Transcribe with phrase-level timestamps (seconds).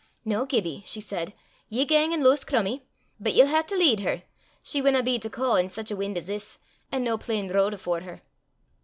[0.25, 1.31] "Noo, Gibbie," she said,
[1.69, 2.81] "ye gang an' lowse Crummie.
[3.19, 4.23] But ye'll hae to lead her.
[4.63, 6.57] She winna be to caw in sic a win' 's this,
[6.91, 8.23] an' no plain ro'd afore her."